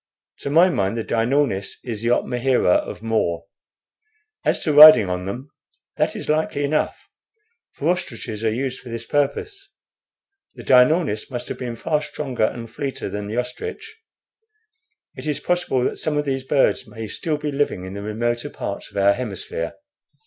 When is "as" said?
4.43-4.63